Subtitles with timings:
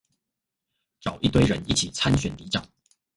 [0.99, 2.65] 找一堆人一起參選里長